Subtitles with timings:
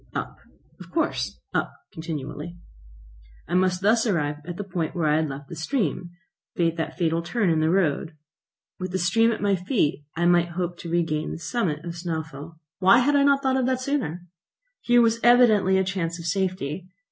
[0.15, 0.39] Up,
[0.79, 2.57] of course; up continually.
[3.47, 6.09] I must thus arrive at the point where I had left the stream,
[6.55, 8.15] that fatal turn in the road.
[8.79, 12.55] With the stream at my feet, I might hope to regain the summit of Snæfell.
[12.79, 14.25] Why had I not thought of that sooner?
[14.81, 16.87] Here was evidently a chance of safety.